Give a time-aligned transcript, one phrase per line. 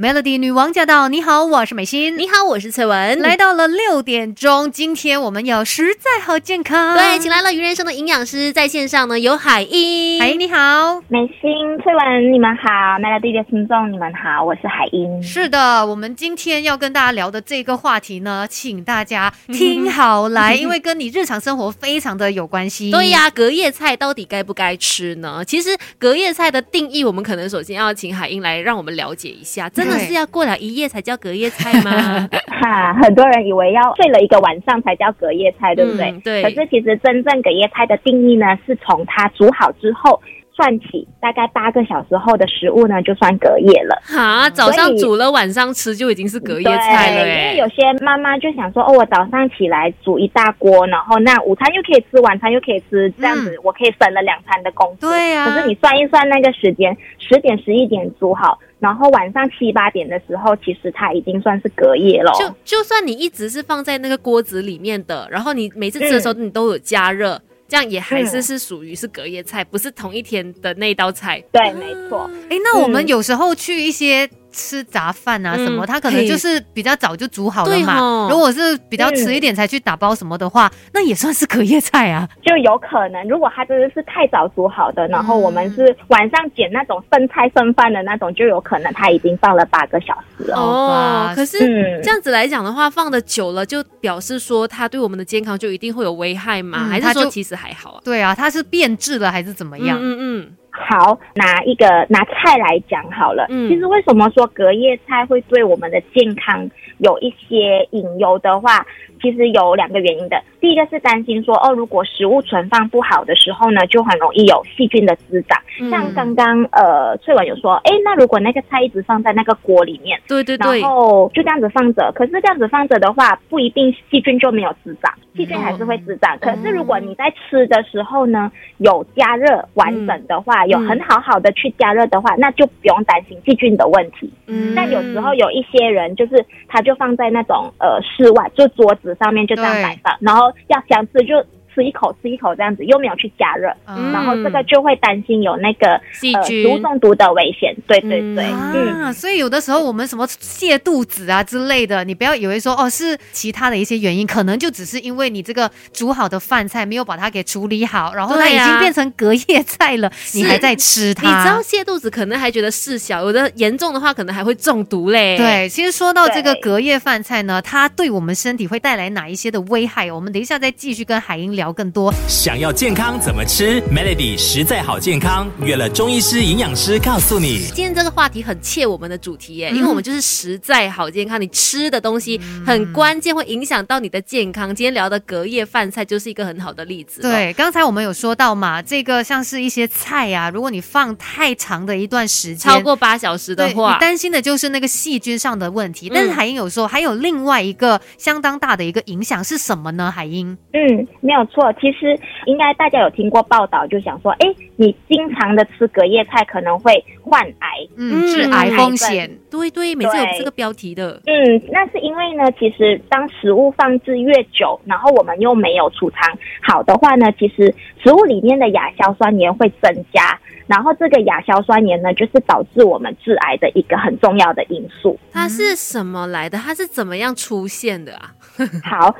[0.00, 1.08] Melody 女王驾到！
[1.10, 2.16] 你好，我是美心。
[2.16, 3.20] 你好，我是翠文。
[3.20, 6.96] 来到了六点钟，今天我们要实在好健康。
[6.96, 10.18] 对，请来了鱼人生的营养师在线上呢，有海英。
[10.18, 11.52] 海英你好，美心、
[11.82, 15.22] 翠文你们好，Melody 的听众你们好，我是海英。
[15.22, 22.90] 是的，我们今天要跟大家聊的这个话题呢，请大家听好来， 因为跟你日常生活非常的有关系。
[22.90, 25.44] 对呀，隔夜菜到底该不该吃呢？
[25.44, 32.28] 其实隔夜菜的定义，我们可能首先要请海英来让我们了解一下，真的是要过了一夜才叫隔夜菜吗？
[32.46, 36.12] 哈，很多人以为要睡了一个晚上才叫隔夜菜，对不对？
[36.24, 36.42] 对。
[36.42, 40.20] 可是其实真正隔夜菜的定义呢，是从它煮好之后。
[40.52, 43.98] 算起大概八个小时后的食物呢，就算隔夜了。
[44.04, 47.26] 哈，早上煮了，晚上吃就已经是隔夜菜了。
[47.26, 55.08] 因为有些妈妈就想说，哦，我早上起来煮一大锅，然后那午餐又可以吃，晚餐又可以吃，这样子我可以省了两餐的工资。
[55.08, 55.46] 对呀。
[55.46, 62.32] 可是你算一算那个时间，十点十一点煮好，然后晚上七八点的时候，其实它已经算是隔夜了。
[62.32, 67.40] 就就算你一直是放在那个锅子里面的，然后你每次吃的时候你都有加热。
[67.68, 71.40] 这样也还是是属于是隔夜菜，不是同一天的那道菜。
[71.52, 72.28] 对，没错。
[72.48, 74.28] 哎，那我们有时候去一些。
[74.52, 78.28] 吃杂饭啊什么，他可能就是比较早就煮好了嘛。
[78.30, 82.28] 如果是比较迟一点才去打包什么的话，那也算是隔夜菜啊。
[82.44, 91.32] 就有可能，如果他真的是太早煮好的，然后我们是晚上捡那种剩菜剩饭的那种，就有可能他已经放了八个小时哦。
[91.34, 91.58] 可是
[92.02, 96.86] 这样子来讲的话，放的久了，就表示说它对我们的健康就一定会有危害吗？
[96.88, 98.00] 还是说其实还好啊？
[98.04, 99.98] 对啊，它是变质了还是怎么样？
[100.00, 100.56] 嗯嗯。
[100.70, 103.46] 好，拿一个拿菜来讲好了。
[103.50, 108.86] 嗯，其实为什么说隔夜菜会对我们的健康有一些隐忧的话，
[109.20, 110.40] 其实有两个原因的。
[110.60, 115.58] 第一个是担心说，哦，如果食物存放不好的时候呢，就很容易有细菌的滋长。
[115.90, 126.38] 像刚刚呃翠文有说，哎，那如果那个菜一直放在那个锅里面，对对对，然后就这样子放着，可是这样子放着的话，不一定细菌就没有滋长，细菌还是会滋长。
[126.38, 130.66] 可是如果你在吃的时候呢，有加热完整的话。
[130.70, 134.30] 有很好好的去加热的话，那就不用担心细菌的问题。
[134.46, 141.44] 嗯，但有时候有一些人就是他就放在那种呃室外，就桌子上面就这样摆放，然后要想吃就。
[141.74, 143.74] 吃一口，吃一口这样子，又没有去加热，
[144.12, 147.74] 然后这个就会担心有那个细菌、食物中毒的危险。
[147.86, 161.22] 对对对，嗯，所以有的时候我们什么泻肚子啊之类的，你不要以为说哦是其他的一些原因，可能就只是因为你这个煮好的饭菜没有把它给处理好，然后它已经变成隔夜菜了，你还在吃它。
[161.22, 165.36] 你知道泻肚子可能还觉得事小，有的严重的话可能还会中毒嘞。
[165.36, 170.10] 对，其实说到这个隔夜饭菜呢，它对我们身体会带来哪一些的危害？
[170.10, 171.59] 我们等一下再继续跟海英聊。
[171.72, 177.66] 更多想要健康怎么吃？Melody 实在好健康，约了中医师、营养师告诉你。
[177.74, 184.74] 今天这个话题很切我们的主题耶，因为我们就是实在好健康，你吃的东西很关键，会影响到你的健康。
[184.74, 187.20] 今天聊的隔夜饭菜就是一个很好的例子。
[187.20, 196.10] 对，刚才我们有说到嘛，这个像是一些菜啊，如果你放太长的一段时间，超过八小时的话，你担心的就是那个细菌上的问题。
[196.12, 200.10] 但是海英有说还有另外一个相当大的一个影响是什么呢？
[200.10, 201.72] 海英，嗯，没有错。
[201.74, 204.46] 其实应该大家有听过报道，就想说，哎，
[204.76, 207.68] 你经常的吃隔夜菜可能会患癌，
[207.98, 209.30] 嗯，致癌风险。
[209.50, 211.20] 对对，每次有这个标题的。
[211.26, 216.20] 嗯，那是因为呢，其实当食物放置越久，然后我们又没有储藏
[216.62, 220.39] 好的话呢，其实食物里面的亚硝酸盐会增加。
[220.70, 225.18] 然后这个亚硝酸盐呢，就是导致我们致癌的一个很重要的因素。
[225.32, 226.56] 它是什么来的？
[226.56, 228.30] 它是怎么样出现的啊？
[228.88, 229.12] 好，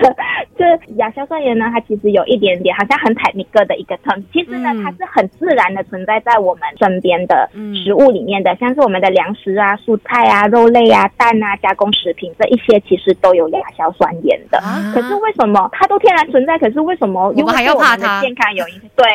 [0.56, 0.64] 这
[0.96, 4.24] 亚硝酸盐呢，它其实有一点点好像很坦尼克的一个称。
[4.32, 7.50] 其实呢，它是很自然的存在在我们身边的
[7.84, 14.58] 食物里面的，像是我们的粮食啊、蔬菜啊、肉类啊、蛋啊、加工食品这一些，其实都有亚硝酸盐的。
[14.94, 16.58] 可是为什么它都天然存在？
[16.58, 18.22] 可是为什么我们还要怕它？
[18.22, 18.88] 健康有影响？
[18.96, 19.06] 对，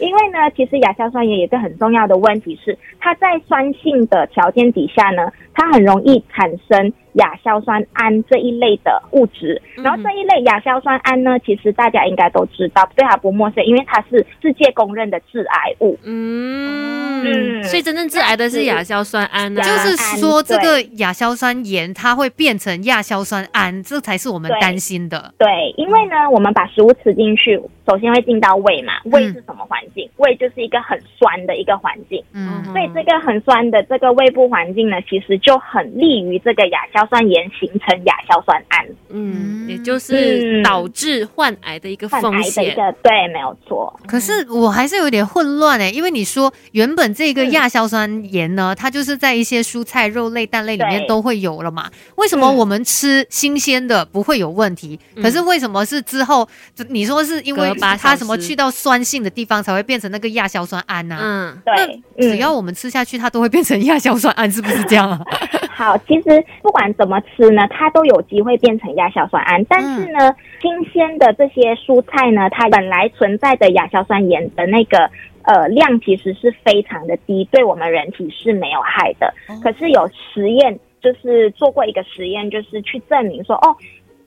[0.04, 1.27] 因为呢，其实亚硝酸。
[1.28, 6.92] 也有一个很重要的问题是，它在酸性的条件底下呢，它很容易产生。
[7.18, 15.98] 亚硝酸胺这一类的物质，然后这一类亚硝酸胺呢，其实大家应该都知道，对它不陌生，因为它是世界公认的致癌物。
[16.04, 25.34] 嗯，所以真正致癌的是亚硝酸胺呢，就是说这个亚硝酸盐它会变成亚硝酸胺，这才是我们担心的。
[25.38, 30.08] 对，因为呢，我们把食物吃进去，首先会进到胃嘛，胃是什么环境？
[30.18, 32.22] 胃就是一个很酸的一个环境。
[32.32, 37.07] 嗯，所以这个很酸的这个胃部环境呢，其实就很利于这个亚硝。
[37.08, 42.74] 酸盐形成亚硝酸胺，嗯，嗯也就是嗯导致患癌的一个风险。
[42.74, 43.98] 个对，没有错。
[44.06, 51.90] 可是我还是有点混乱哎，因为你说原本这个亚硝酸盐呢，它就是在一些蔬菜、肉类、蛋类里面都会有了嘛。
[52.16, 54.98] 为什么嗯我们吃新鲜的不会有问题？
[55.16, 56.48] 嗯可是为什么是之后
[56.88, 65.20] 你说是因为把它什么去到酸性的地方才会变成那个亚硝酸胺呢、嗯，对，嗯只要我们吃下去，它都会变成亚硝酸胺，是不是这样啊？
[65.78, 69.64] 好，其实不管怎么吃呢，它都有机会变成亚硝酸胺。
[69.66, 75.08] 但是呢，新鲜的这些蔬菜呢，它本来存在的亚硝酸盐的那个
[75.42, 79.32] 呃量其实是非常的低，对我们人体是没有害的。
[79.48, 83.76] 哦可是有实验就是做过一个实验，就是去证明说哦。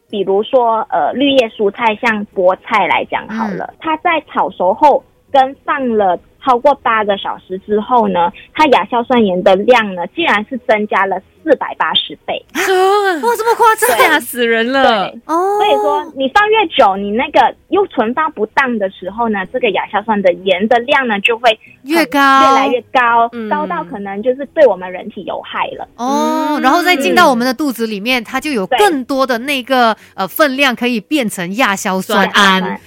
[0.09, 5.01] 比如说，呃，绿叶蔬菜像菠菜来讲好了，它在炒熟后
[5.31, 12.43] 跟放了超过八个小时之后呢，它亚硝酸盐的量呢，竟然是增加了四百八十倍。
[12.55, 15.57] 哇，这么夸张吓死人了。，哦！
[15.57, 25.87] 所以说你放越久，你那个又存放不当的时候呢，这个亚硝酸的盐的量呢就会越高越来越高，嗯高到可能就是对我们人体有害了。
[25.97, 32.79] 哦，嗯然后再进到我们的肚子里面，它就有更多的那个呃分量可以变成亚硝酸胺。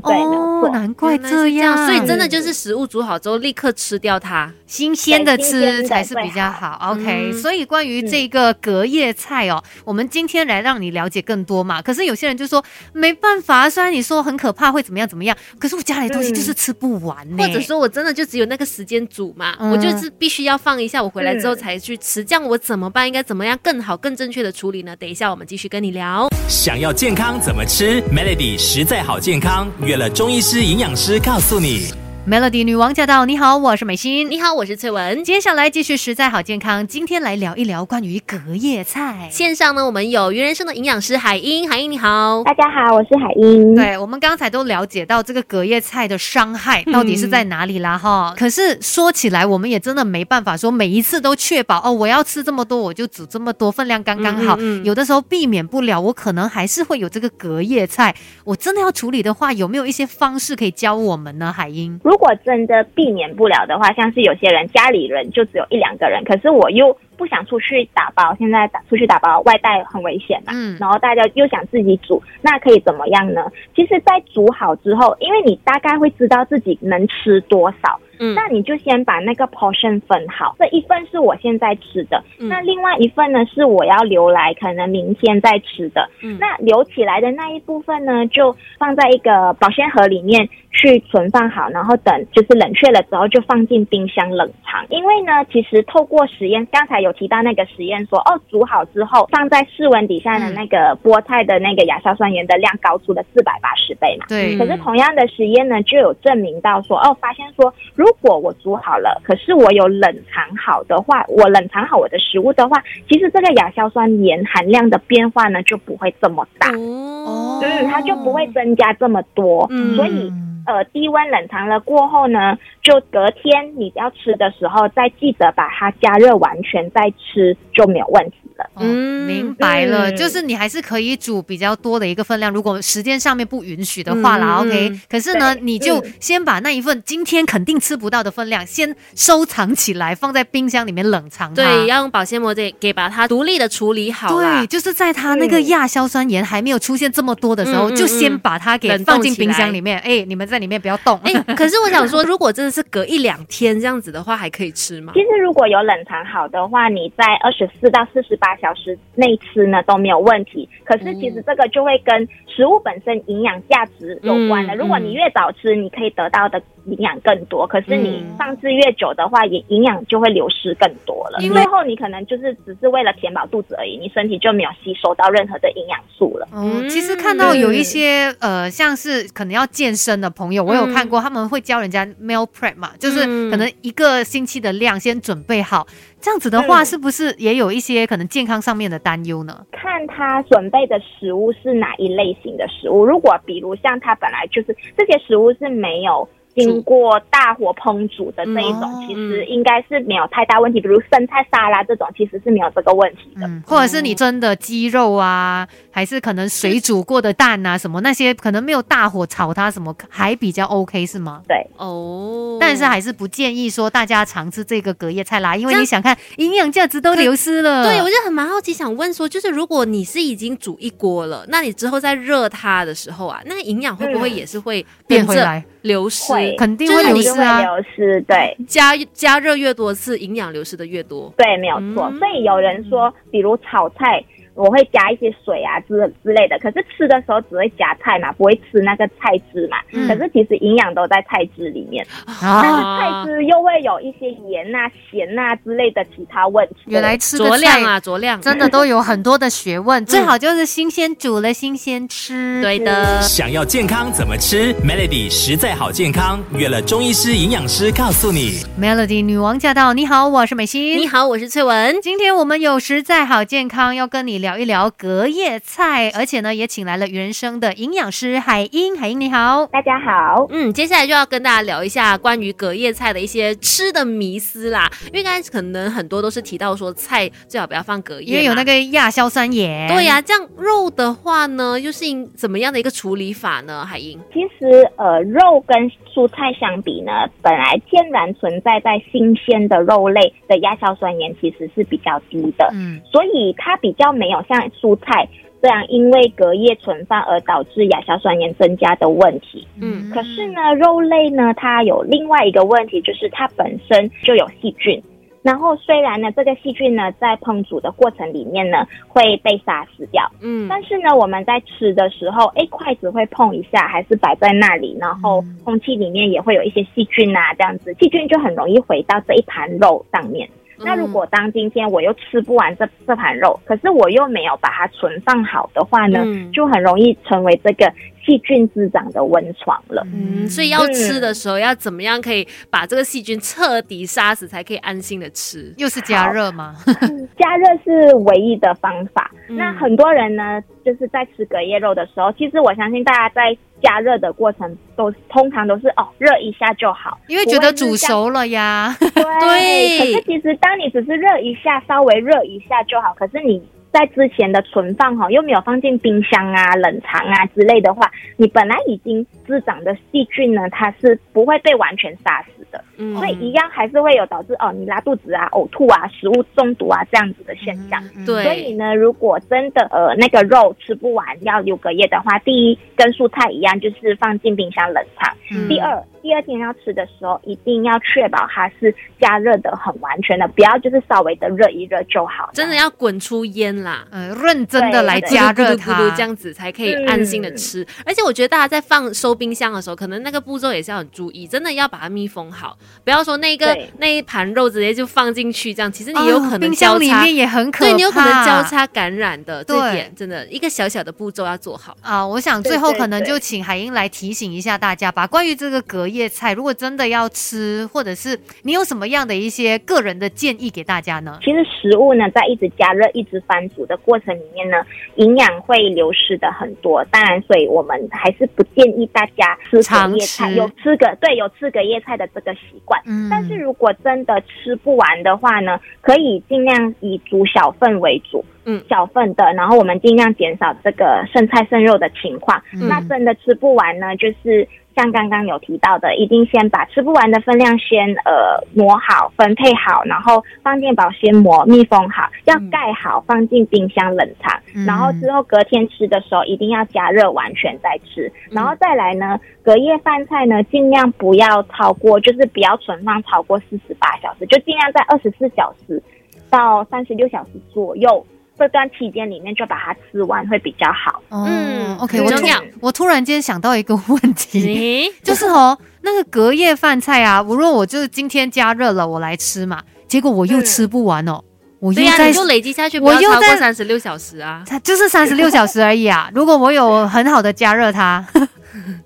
[0.00, 4.52] 对，哦，难怪这样，所以真的就是食物煮好之后立刻吃掉它。
[4.66, 6.92] 新鲜的吃才是比较最好。
[6.92, 11.80] OK，、嗯所以关于这个隔夜菜哦，我们今天来让你了解更多嘛。
[11.82, 17.42] 可是有些人就说没办法，虽然你说很可怕会怎么样怎么样，可是我家里的东西嗯就是吃不完呢。
[17.42, 23.06] 或者说我真的就只有那个时间煮嘛，嗯我就是必须要放一下，我回来之后嗯才去吃，这样我怎么办？
[23.06, 24.94] 应该怎么样更好、更正确的处理呢？
[24.96, 26.28] 等一下我们继续跟你聊。
[26.48, 32.09] 想要健康怎么吃？Melody 实在好健康，约了中医师、营养师告诉你。
[32.28, 33.24] Melody 女王驾到！
[33.24, 34.30] 你好，我是美心。
[34.30, 35.24] 你好，我是翠文。
[35.24, 39.26] 接下来继续实在好健康，今天来聊一聊关于隔夜菜。
[39.32, 42.42] 线上呢，我们有云人生的营养师海英，海英你好。
[42.44, 43.74] 大家好，我是海英。
[43.74, 48.34] 对，我们刚才都了解到这个隔夜菜的伤害到底是在哪里啦哈。
[48.36, 54.56] 可是说起来，我们也真的没办法说每一次都确保哦，我要吃这么多我就煮这么多，分量刚刚好。
[54.56, 58.14] 嗯嗯嗯有的时候避免不了，我可能还是会有这个隔夜菜。
[58.44, 61.50] 我真的要处理的话，有没有一些方式可以教我们呢？
[61.50, 70.78] 海英，如果真的避免不了的话，像是有些人家里人就只有一两个人，可是我又不想出去打包，现在打出去打包外带很危险嘛，嗯。
[70.80, 73.44] 然后大家又想自己煮，那可以怎么样呢？
[73.76, 78.34] 其实，在煮好之后，因为你大概会知道自己能吃多少，嗯。
[78.34, 82.48] 那你就先把那个 portion 分好，这一份是我现在吃的，嗯。
[82.48, 86.08] 那另外一份呢是我要留来可能明天再吃的。
[86.22, 86.38] 嗯。
[86.40, 94.86] 那留起来的那一部分呢，就放在一个保鲜盒里面去存放好，然后等就是冷却了之后就放进冰箱冷藏。
[94.88, 104.26] 因为呢，其实透过实验，刚才有提到那个实验说，哦，煮好之后放在室温底下的那个菠菜的那个亚硝酸盐的量高出了四百八十倍嘛。
[104.28, 117.60] 对，可是同样的实验呢，就有证明到说，哦，发现说，如果我煮好了，可是我有冷藏好的话，我冷藏好我的食物的话，其实这个亚硝酸盐含量的变化呢就不会这么大，哦。
[117.62, 119.96] 嗯，它就不会增加这么多，嗯。
[119.96, 120.32] 所以。
[120.66, 128.64] 呃，低温冷藏了过后呢，就隔天你要吃的时候，再记得把它加热完全再吃就没有问题了。
[128.74, 141.54] 哦嗯明白了，嗯就是你还是可以煮比较多的一个分量，如果时间上面不允许的话啦、嗯嗯 o k 嗯可是呢，你就嗯先把那一份今天肯定吃不到的分量先收藏起来，放在冰箱里面冷藏。
[141.54, 144.66] 对，要用保鲜膜给给把它独立的处理好对，。
[144.66, 149.98] 就是在它那个嗯亚硝酸盐还没有出现这么多的时候，就先把它给放进冰箱里面。
[150.00, 151.18] 哎，你们在里面不要动。
[151.24, 155.20] 哎、 可是我想说，如果真的是隔一两天这样子的话，还可以吃吗其？
[155.20, 160.68] 实如果有冷藏好的话，你在二十四到四十八小时内吃呢都没有问题。
[160.84, 164.74] 可是其实这个就会跟食物本身营养价值有关了。
[164.74, 171.38] 嗯如果你越早吃，你可以得到的营养更多；可是你嗯放置越久的话，也营养就会流失更多了。
[171.40, 176.46] 因为最后你可能就是只是为了填饱肚子而已，你身体就没有吸收到任何的营养素了。
[176.52, 185.86] 哦，嗯其实看到有一些呃，像是可能要健身的朋友，我有看过，他们会教人家 meal prep 嘛，就是嗯可能一个星期的量先准备好，
[186.20, 189.64] 这样子的话，嗯是不是也有一些可能健康上面的担忧呢？
[189.72, 193.06] 看他准备的食物是哪一类型的食物。
[193.06, 200.80] 如果比如像他本来就是这些食物是没有经过大火烹煮的这一种，嗯其实应该是没有太大问题。
[200.80, 203.46] 比如生菜沙拉这种，其实是没有这个问题的。
[203.46, 211.42] 嗯，或者是你蒸的鸡肉啊，还是可能水煮过的蛋啊，什么那些可能没有大火炒它，什么还比较 OK 是吗？
[211.46, 217.84] 对，哦，但是还是不建议说大家常吃这个隔夜菜啦，因为你想看营养价值都流失了。
[217.84, 226.39] 对，我就很蛮好奇，想问说，就是如果你是已经煮一锅了，那你之后再热它的时候啊，那个营养会不会也是会变回来，流失？
[226.40, 227.60] 会肯定会流失啊。
[227.60, 228.56] 流失，对。
[228.66, 231.32] 加加热越多次，营养流失的越多。
[231.36, 232.10] 对，没有错。
[232.10, 234.22] 嗯所以有人说，比如炒菜，
[234.54, 239.78] 我会加一些水啊之之类的，可是吃的时候只会夹菜嘛，不会吃那个菜汁嘛。
[239.92, 246.74] 嗯可是其实营养都在菜汁里面，但是啊，菜汁又会有一些盐呐、咸呐、之类的其他问题。
[246.86, 252.60] 原来吃的量啊，酌量，真的都有很多的学问，最好就是新鲜煮了新鲜吃。
[252.60, 253.22] 对的。
[253.22, 258.58] 想要健康怎么吃？Melody 实在好健康，约了中医师、营养师告诉你。
[258.80, 259.92] Melody 女王驾到！
[259.94, 260.98] 你好，我是美心。
[260.98, 262.00] 你好，我是翠文。
[262.02, 268.96] 今天我们有实在好健康，要跟你聊一聊隔夜菜，而且呢，也请来了原生的营养师海英。
[268.96, 274.90] 海英你好，大家好，嗯，接下来就要跟大家聊一下关于隔夜菜的一些吃的迷思啦。
[275.06, 279.88] 因为刚才可能很多都是提到说菜最好不要放隔夜，因为有那个亚硝酸盐。
[279.88, 283.84] 对呀、这样肉的话呢，又是应怎么样的一个处理法呢？
[283.84, 292.68] 海英，其实呃，肉跟蔬菜相比呢，本来天然存在在新鲜的肉类的亚硝酸盐其实是比较低的。
[292.72, 295.28] 嗯，所以它比较没有像蔬菜
[295.60, 299.68] 这样因为隔夜存放而导致亚硝酸盐增加的问题。
[299.80, 305.02] 嗯可是呢，肉类呢，它有另外一个问题，就是它本身就有细菌。
[305.42, 320.46] 然后虽然呢，这个细菌呢在烹煮的过程里面呢会被杀死掉，嗯但是呢，我们在吃的时候，哎，筷子会碰一下，还是摆在那里，然后嗯空气里面也会有一些细菌啊，这样子，细菌就很容易回到这一盘肉上面。
[320.84, 326.50] 那如果当今天我又吃不完这这盘肉，可是我又没有把它存放好的话呢，嗯。
[326.52, 327.92] 就很容易成为这个
[328.24, 330.06] 细菌滋长的温床了。
[330.12, 335.72] 嗯，所以要吃的时候要怎么样可以把这个细菌彻底杀死，才可以安心的吃？
[335.76, 336.76] 又是加热吗？
[337.38, 339.30] 加热是唯一的方法。
[339.48, 348.94] 嗯那很多人呢，就是在吃隔夜肉的时候，其实我相信大家在加热的过程都通常都是哦热一下就好，因为觉得煮熟了呀。
[349.00, 353.60] 对，对可是其实当你只是热一下，稍微热一下就好，可是你。
[353.92, 368.00] 在之前的存放哈，又没有放进冰箱啊、冷藏啊之类的话，你本来已经滋长的细菌呢，它是不会被完全杀死的，嗯所以一样还是会有导致哦你拉肚子啊、呕吐啊、食物中毒啊这样子的现象。
[368.16, 375.36] 嗯对所以呢，如果真的呃那个肉吃不完要留隔夜的话，第一跟蔬菜一样，就是放进冰箱冷藏。
[375.50, 382.50] 嗯第二，第二天要吃的时候，一定要确保它是加热的很完全的，不要就是稍微的热一热就好。
[382.52, 384.06] 真的要滚出烟啦。
[384.12, 387.84] 呃，认真的来加热咕噜咕噜咕它噜，这样子才可以安心的吃。
[388.06, 399.64] 而且我觉得大家在放收冰箱的时候，可能那个步骤也是要很注意，真的要把它密封好，不要说那个那一盘肉直接就放进去，这样其实你有可哦能交叉，冰箱里面也很可怕，对你有可能交叉感染的。
[399.64, 401.96] 这点真的一个小小的步骤要做好。
[402.02, 405.26] 啊，我想最后可能就请海英来提醒一下大家吧。
[405.26, 411.38] 关于这个隔夜菜，如果真的要吃，或者是你有什么样的一些个人的建议给大家呢？
[411.42, 414.76] 其实食物呢，在一直加热、一直翻煮的过程里面呢，
[415.16, 417.02] 营养会流失的很多。
[417.06, 423.00] 当然，所以我们还是不建议大家吃个叶菜，吃有吃个对有吃个叶菜的这个习惯。
[423.06, 432.62] 嗯但是如果真的吃不完的话呢，可以尽量以煮小份为主，嗯小份的，然后我们尽量减少这个剩菜剩肉的情况。
[432.74, 434.66] 嗯那真的吃不完呢，就是
[435.00, 444.60] 像刚刚有提到的，一定先把吃不完的分量先呃磨好、分配好，然后放进保鲜膜密封好，要盖好，放进冰箱冷藏。
[444.74, 448.30] 嗯然后之后隔天吃的时候，一定要加热完全再吃。
[448.50, 456.02] 然后再来呢，隔夜饭菜呢，尽量不要超过，就是不要存放超过四十八小时，就尽量在二十四小时
[456.50, 458.26] 到三十六小时左右
[458.60, 461.22] 这段期间里面就把它吃完会比较好。
[461.30, 471.42] 哦嗯，OK，我突很重要我突然间想到一个问题，诶， 就是哦，那个隔夜饭菜啊，无论我就是今天加热了，我来吃嘛，结果我又嗯吃不完哦，
[471.78, 474.62] 我又在你就累积下去，我又在三十六小时啊。
[474.66, 476.30] 它就是三十六小时而已啊。
[476.34, 478.40] 如果我有很好的加热它，好，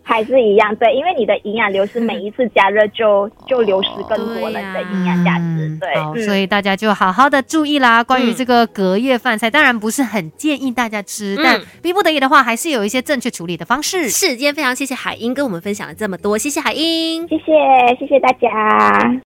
[0.06, 8.04] 还是一样，对，因为你的营养流失，每一次加热就就流失更多了你的营养价值嗯，对，所以大家就好好的注意啦。
[8.04, 14.10] 关于嗯这个隔夜饭菜，当然不是很建议大家吃，嗯但逼不得已的话，还是有一些正确处理的方式。
[14.10, 17.26] 是，今天非常谢谢海英跟我们分享了这么多，谢谢海英。
[17.26, 19.20] 谢谢谢谢大家。